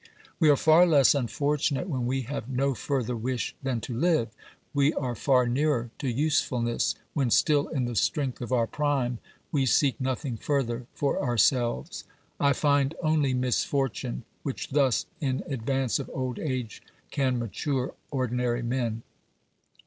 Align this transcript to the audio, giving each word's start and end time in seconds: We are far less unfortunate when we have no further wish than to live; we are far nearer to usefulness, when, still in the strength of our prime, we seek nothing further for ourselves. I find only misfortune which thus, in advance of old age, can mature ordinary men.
We 0.39 0.49
are 0.49 0.57
far 0.57 0.87
less 0.87 1.13
unfortunate 1.13 1.87
when 1.87 2.07
we 2.07 2.23
have 2.23 2.49
no 2.49 2.73
further 2.73 3.15
wish 3.15 3.53
than 3.61 3.81
to 3.81 3.93
live; 3.95 4.29
we 4.73 4.93
are 4.93 5.13
far 5.13 5.45
nearer 5.45 5.91
to 5.99 6.09
usefulness, 6.11 6.95
when, 7.13 7.29
still 7.29 7.67
in 7.67 7.85
the 7.85 7.93
strength 7.95 8.41
of 8.41 8.51
our 8.51 8.65
prime, 8.65 9.19
we 9.51 9.67
seek 9.67 10.01
nothing 10.01 10.37
further 10.37 10.87
for 10.95 11.21
ourselves. 11.21 12.03
I 12.39 12.53
find 12.53 12.95
only 13.03 13.35
misfortune 13.35 14.23
which 14.41 14.69
thus, 14.69 15.05
in 15.19 15.43
advance 15.45 15.99
of 15.99 16.09
old 16.15 16.39
age, 16.39 16.81
can 17.11 17.37
mature 17.37 17.93
ordinary 18.09 18.63
men. 18.63 19.03